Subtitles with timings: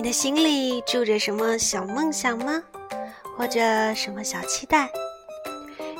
[0.00, 2.62] 你的心里住着什么小梦想吗？
[3.36, 3.60] 或者
[3.94, 4.88] 什么小期待？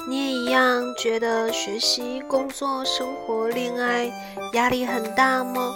[0.09, 4.11] 你也一样觉得学习、工作、生活、恋爱
[4.55, 5.71] 压力很大吗？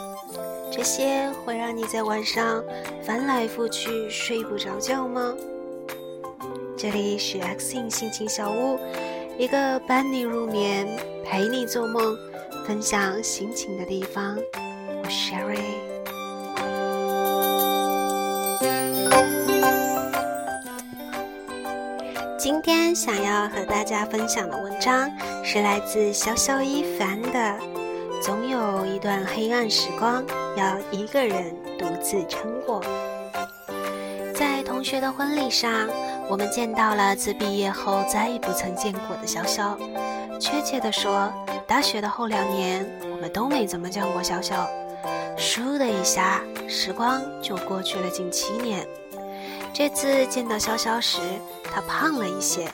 [0.73, 2.65] 这些会让你在晚上
[3.03, 5.35] 翻来覆去睡不着觉吗？
[6.79, 8.79] 这里是 Xing 心情小屋，
[9.37, 10.89] 一个伴你入眠、
[11.27, 12.17] 陪你做梦、
[12.67, 14.39] 分享心情的地方。
[15.03, 15.74] 我是 Sherry。
[22.95, 25.11] 想要和大家分享的文章
[25.43, 27.31] 是来自潇潇一凡的
[28.23, 30.25] 《总有一段黑暗时光
[30.57, 32.81] 要一个人独自撑过》。
[34.33, 35.89] 在同学的婚礼上，
[36.29, 39.77] 我们见到了自毕业后再也不曾见过的潇潇。
[40.39, 41.33] 确切地说，
[41.67, 44.65] 大学的后两年，我们都没怎么见过潇潇。
[45.37, 48.87] 倏的一下，时光就过去了近七年。
[49.73, 51.19] 这次见到潇潇时，
[51.65, 52.69] 她胖了一些，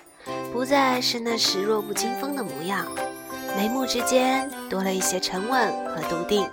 [0.52, 2.86] 不再是那时弱不禁风的模样，
[3.56, 6.48] 眉目之间多了一些沉稳和笃定。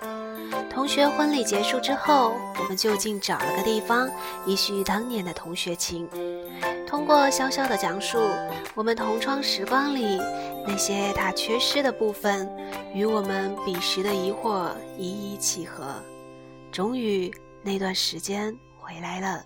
[0.70, 4.08] 同学婚礼结束之后，我们就近找了个地方，
[4.46, 6.08] 一叙当年的同学情。
[6.86, 8.18] 通过潇潇的讲述，
[8.74, 10.18] 我们同窗时光里
[10.66, 12.48] 那些他缺失的部分，
[12.94, 15.84] 与我们彼时的疑惑一一契合。
[16.70, 19.44] 终于，那段时间回来了。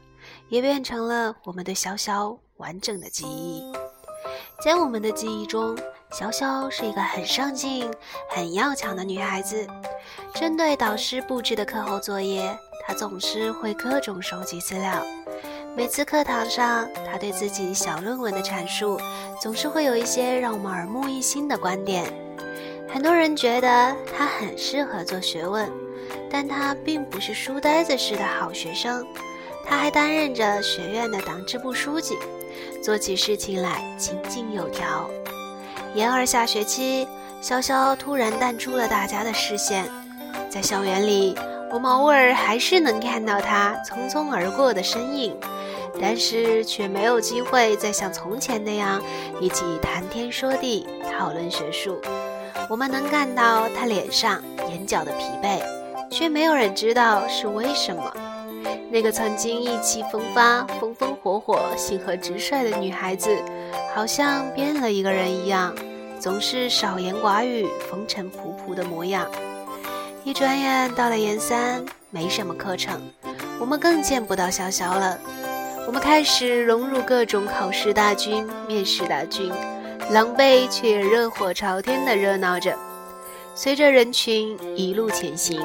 [0.48, 3.72] 也变成了我们对潇潇完整的记忆。
[4.62, 5.76] 在我们的记忆中，
[6.12, 7.90] 潇潇是一个很上进、
[8.28, 9.66] 很要强的女孩子。
[10.36, 15.04] 针对导师布置的课后作业，她总是会各种收集资料。
[15.76, 19.00] 每次课堂上，她对自己小论文的阐述，
[19.40, 22.04] 总是会有一些让我们耳目一新的观点。
[22.88, 25.68] 很多人觉得她很适合做学问，
[26.30, 29.04] 但她并不是书呆子式的好学生。
[29.64, 32.16] 他还担任着学院的党支部书记，
[32.82, 35.08] 做起事情来井井有条。
[35.94, 37.06] 研二下学期，
[37.42, 39.84] 潇潇突然淡出了大家的视线，
[40.48, 41.34] 在校园里，
[41.70, 45.36] 我们偶尔还是能看到他匆匆而过的身影，
[46.00, 49.02] 但是却没有机会再像从前那样
[49.40, 50.86] 一起谈天说地、
[51.16, 52.00] 讨论学术。
[52.68, 55.60] 我们能看到他脸上、眼角的疲惫，
[56.10, 58.10] 却没有人知道是为什么。
[58.92, 63.34] 那个曾经意气风发、风风火火、心河直率的女孩子，
[63.94, 65.74] 好像变了一个人一样，
[66.20, 69.26] 总是少言寡语、风尘仆仆的模样。
[70.24, 73.00] 一转眼到了研三，没什么课程，
[73.58, 75.18] 我们更见不到潇潇了。
[75.86, 79.50] 我们开始融入各种考试大军、面试大军，
[80.10, 82.76] 狼狈却热火朝天的热闹着，
[83.54, 85.62] 随着人群一路前行。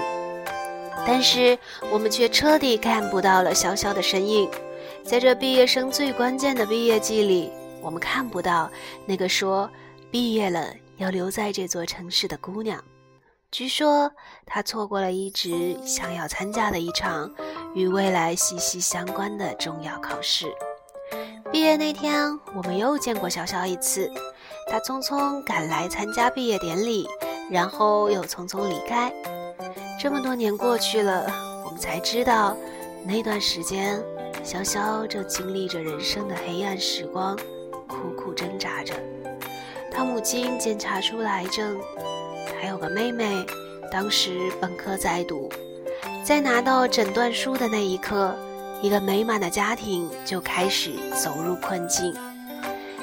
[1.08, 1.58] 但是
[1.90, 4.50] 我们却彻底看不到了潇潇的身影，
[5.06, 7.50] 在这毕业生最关键的毕业季里，
[7.82, 8.70] 我们看不到
[9.06, 9.70] 那个说
[10.12, 10.68] 毕业了
[10.98, 12.84] 要留在这座城市的姑娘。
[13.50, 14.12] 据说
[14.46, 17.34] 她错过了一直想要参加的一场
[17.74, 20.48] 与未来息息相关的重要考试。
[21.54, 24.12] 毕业那天，我们又见过潇潇一次，
[24.70, 27.08] 她匆匆赶来参加毕业典礼，
[27.50, 29.10] 然后又匆匆离开。
[30.00, 31.26] 这么多年过去了，
[31.66, 32.56] 我们才知道，
[33.04, 34.00] 那段时间，
[34.44, 37.36] 潇潇正经历着人生的黑暗时光，
[37.88, 38.94] 苦苦挣扎着。
[39.92, 41.76] 他母亲检查出了癌症，
[42.62, 43.44] 还有个妹妹，
[43.92, 45.50] 当时本科在读。
[46.24, 48.36] 在拿到诊断书的那一刻，
[48.84, 52.14] 一个美满的家庭就开始走入困境。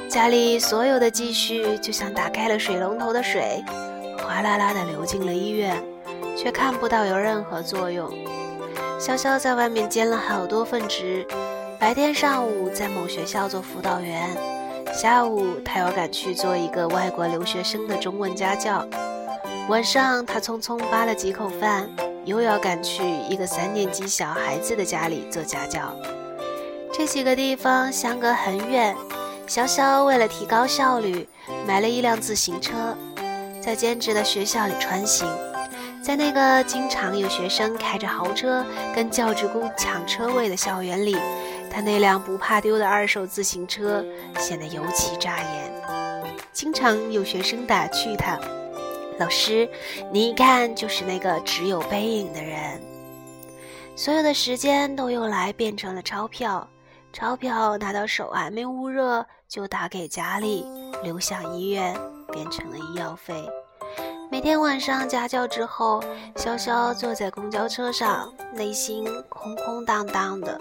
[0.08, 3.64] 家里所有的积蓄就像打开了水龙头的水，
[4.18, 5.76] 哗啦啦地流进了医院。
[6.36, 8.10] 却看不到有任何作用。
[8.98, 11.26] 潇潇在外面兼了好多份职，
[11.78, 14.30] 白天上午在某学校做辅导员，
[14.94, 18.86] 下午他要赶去做一个外国留学生的中文家教，
[19.68, 21.88] 晚上他匆匆扒了几口饭，
[22.24, 25.94] 又要赶去一个三年级小孩子的家里做家教。
[26.92, 28.96] 这几个地方相隔很远，
[29.48, 31.28] 潇潇为了提高效率，
[31.66, 32.96] 买了一辆自行车，
[33.60, 35.28] 在兼职的学校里穿行。
[36.04, 38.62] 在那个经常有学生开着豪车
[38.94, 41.16] 跟教职工抢车位的校园里，
[41.70, 44.04] 他那辆不怕丢的二手自行车
[44.38, 45.72] 显得尤其扎眼。
[46.52, 48.38] 经常有学生打趣他
[49.18, 49.66] ：“老师，
[50.12, 52.78] 你一看就是那个只有背影的人。”
[53.96, 56.68] 所有的时间都用来变成了钞票，
[57.14, 60.66] 钞票拿到手还没捂热就打给家里，
[61.02, 61.96] 流向医院
[62.30, 63.34] 变成了医药费。
[64.30, 66.02] 每天晚上家教之后，
[66.36, 70.58] 潇潇坐在公交车上，内心空空荡荡的。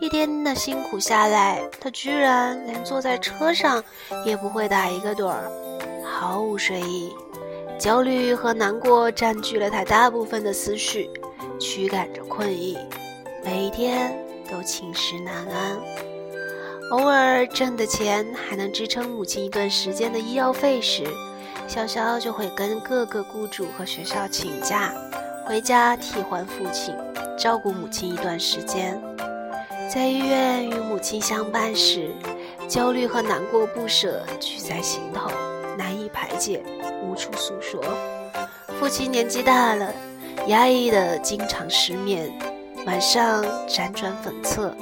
[0.00, 3.82] 一天的辛苦下来，他居然连坐在车上
[4.24, 5.50] 也不会打一个盹儿，
[6.04, 7.12] 毫无睡意。
[7.78, 11.10] 焦虑和难过占据了他大部分的思绪，
[11.58, 12.78] 驱赶着困意，
[13.44, 14.16] 每一天
[14.48, 15.78] 都寝食难安。
[16.90, 21.02] 偶尔挣的钱还能支撑母亲一段时间的医药费时，
[21.68, 24.92] 潇潇就会跟各个雇主和学校请假，
[25.44, 26.94] 回家替换父亲，
[27.36, 29.00] 照顾母亲一段时间。
[29.92, 32.10] 在医院与母亲相伴时，
[32.68, 35.30] 焦虑和难过不舍聚在心头，
[35.76, 36.62] 难以排解，
[37.02, 37.82] 无处诉说。
[38.78, 39.92] 父亲年纪大了，
[40.46, 42.32] 压抑的经常失眠，
[42.86, 44.74] 晚上辗转反侧，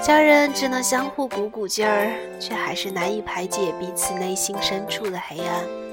[0.00, 5.83] 家人只能相互鼓鼓劲儿，却还是难以排解彼此内心深处的黑暗。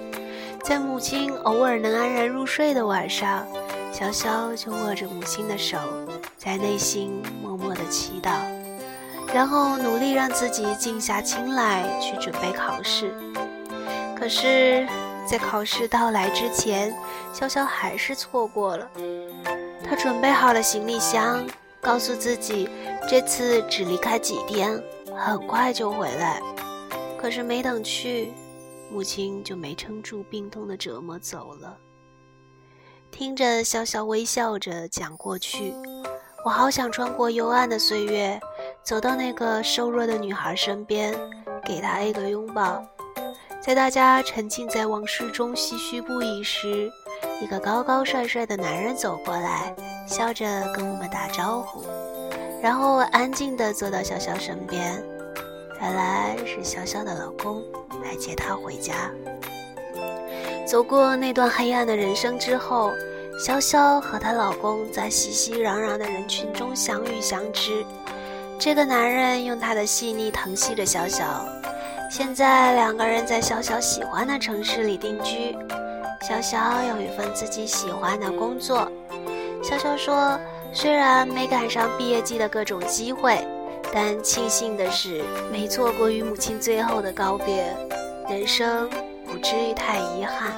[0.64, 3.46] 在母亲偶尔能安然入睡的晚上，
[3.92, 5.78] 潇潇就握着母亲的手，
[6.38, 8.32] 在内心默默的祈祷，
[9.34, 13.12] 然后努力让自己静下心来去准备考试。
[14.16, 14.88] 可是，
[15.26, 16.94] 在考试到来之前，
[17.34, 18.88] 潇潇还是错过了。
[19.84, 21.44] 他准备好了行李箱，
[21.82, 22.70] 告诉自己
[23.10, 24.82] 这次只离开几天，
[25.18, 26.40] 很快就回来。
[27.18, 28.32] 可是没等去。
[28.92, 31.78] 母亲就没撑住病痛的折磨走了。
[33.10, 35.74] 听着潇潇微笑着讲过去，
[36.44, 38.40] 我好想穿过幽暗的岁月，
[38.84, 41.14] 走到那个瘦弱的女孩身边，
[41.64, 42.86] 给她一个拥抱。
[43.62, 46.92] 在大家沉浸在往事中唏嘘不已时，
[47.42, 49.76] 一个高高帅帅的男人走过来，
[50.08, 51.84] 笑着跟我们打招呼，
[52.62, 55.02] 然后安静地坐到潇潇身边。
[55.80, 57.64] 原来是潇潇的老公。
[58.04, 59.12] 来接她回家。
[60.66, 62.92] 走过那段黑暗的人生之后，
[63.46, 67.86] 潇潇和她老公在熙熙攘攘的人群中相遇相知。
[68.60, 71.24] 这个男人用他的细腻疼惜着潇潇。
[72.12, 75.58] 现在两个人在潇潇喜欢的城市里定居。
[76.22, 78.88] 潇潇有一份自己喜欢的工作。
[79.64, 80.40] 潇潇说
[80.72, 83.44] ：“虽然没赶上毕业季的各种机会。”
[83.94, 85.22] 但庆幸的是，
[85.52, 87.76] 没错过与母亲最后的告别，
[88.30, 88.90] 人生
[89.26, 90.52] 不至于太遗憾。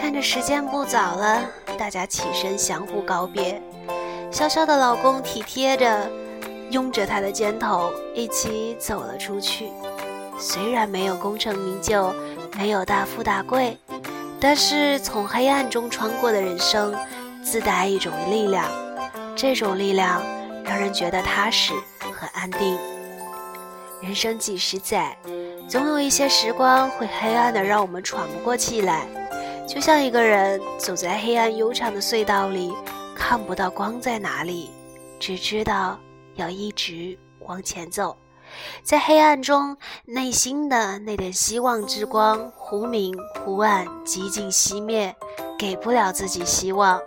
[0.00, 1.42] 看着时间不早了，
[1.78, 3.60] 大家起身相互告别。
[4.32, 6.10] 潇潇的老公体贴着，
[6.70, 9.70] 拥着她的肩头，一起走了出去。
[10.38, 12.12] 虽然没有功成名就，
[12.58, 13.78] 没有大富大贵，
[14.38, 16.94] 但是从黑暗中穿过的人生，
[17.42, 18.64] 自带一种力量。
[19.34, 20.22] 这种力量
[20.66, 21.72] 让人觉得踏实。
[22.18, 22.78] 和安定。
[24.00, 25.14] 人生几十载，
[25.68, 29.06] 总有一些时光会黑暗的让我们喘不过气来，
[29.68, 32.74] 就像一个人走在黑暗悠长的隧道里，
[33.14, 34.70] 看不到光在哪里，
[35.20, 35.98] 只知道
[36.36, 38.16] 要一直往前走。
[38.82, 39.76] 在黑暗中，
[40.06, 43.14] 内心的那点希望之光忽明
[43.44, 45.14] 忽暗，几近熄灭，
[45.58, 46.98] 给不了自己希望。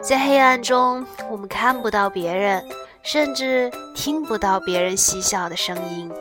[0.00, 2.64] 在黑暗中，我们看不到别人。
[3.02, 6.12] 甚至听不到别人嬉笑的声音，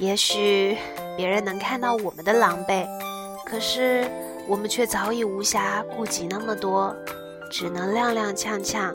[0.00, 0.76] 也许
[1.16, 2.84] 别人能看到我们的狼狈，
[3.46, 4.04] 可是
[4.48, 6.92] 我们却早已无暇顾及那么多，
[7.52, 8.92] 只能踉踉跄跄，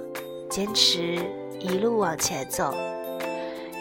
[0.50, 1.18] 坚持
[1.62, 2.76] 一路往前走。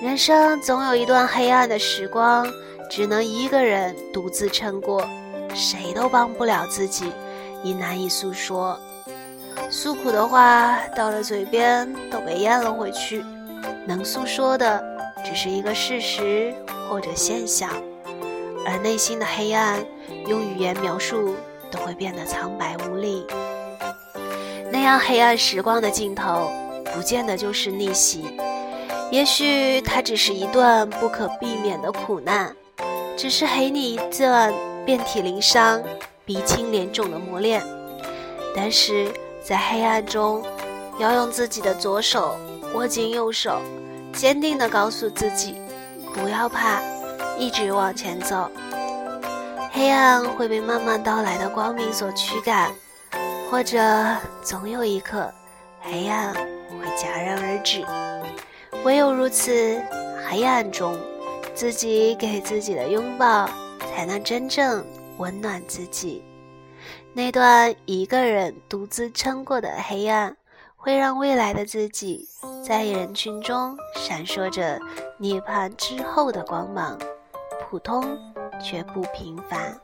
[0.00, 2.46] 人生总有一段黑暗的时光，
[2.88, 5.04] 只能一个人独自撑过，
[5.52, 7.12] 谁都帮不了自己，
[7.64, 8.78] 也难以诉说。
[9.72, 13.24] 诉苦的话到了嘴边都被咽了回去，
[13.86, 14.84] 能诉说的
[15.24, 16.54] 只是一个事实
[16.90, 17.70] 或者现象，
[18.66, 19.82] 而内心的黑暗
[20.26, 21.34] 用语言描述
[21.70, 23.24] 都会变得苍白无力。
[24.70, 26.50] 那样黑暗时光的尽头，
[26.94, 28.38] 不见得就是逆袭，
[29.10, 32.54] 也许它只是一段不可避免的苦难，
[33.16, 34.52] 只是给你一段
[34.84, 35.82] 遍体鳞伤、
[36.26, 37.62] 鼻青脸肿的磨练，
[38.54, 39.10] 但是。
[39.44, 40.42] 在黑暗中，
[40.98, 42.36] 要用自己的左手
[42.74, 43.60] 握紧右手，
[44.12, 45.56] 坚定地告诉自己：
[46.14, 46.80] 不要怕，
[47.38, 48.50] 一直往前走。
[49.72, 52.70] 黑暗会被慢慢到来的光明所驱赶，
[53.50, 53.80] 或者
[54.42, 55.32] 总有一刻，
[55.80, 57.84] 黑暗会戛然而止。
[58.84, 59.82] 唯有如此，
[60.28, 60.96] 黑暗中
[61.54, 63.48] 自己给自己的拥抱，
[63.90, 64.84] 才能真正
[65.18, 66.22] 温暖自己。
[67.14, 70.34] 那段一个人独自撑过的黑暗
[70.76, 72.26] 会让未来的自己
[72.66, 74.80] 在人群中闪烁着
[75.18, 76.98] 涅槃之后的光芒
[77.68, 78.02] 普通
[78.62, 79.78] 却不平凡。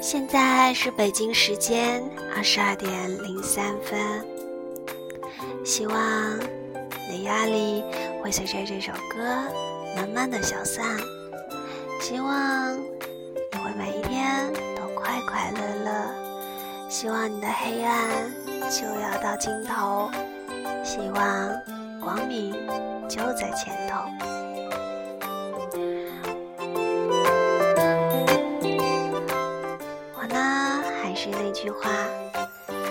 [0.00, 2.02] 现在是北京时间
[2.34, 4.24] 二十二点零三分
[5.62, 6.55] 希望
[7.08, 7.84] 你的压力
[8.22, 9.24] 会随着这首歌
[9.94, 10.84] 慢慢的消散。
[12.00, 15.90] 希望你会每一天都快快乐乐。
[16.88, 18.30] 希望你的黑暗
[18.70, 20.10] 就要到尽头。
[20.84, 21.60] 希望
[22.00, 22.52] 光明
[23.08, 23.98] 就在前头。
[30.14, 31.90] 我呢，还是那句话，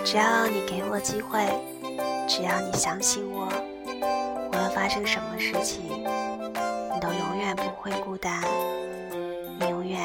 [0.04, 1.40] 只要你给我机会，
[2.28, 3.48] 只要你相信我，
[4.76, 8.42] 发生什么事情，你都永远不会孤单，
[9.58, 9.98] 你永远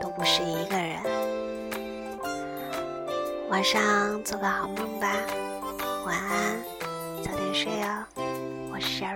[0.00, 1.00] 都不是一个人。
[3.50, 5.08] 晚上做个好梦吧，
[6.06, 6.56] 晚安，
[7.24, 8.06] 早点睡哦。
[8.72, 9.06] 我是小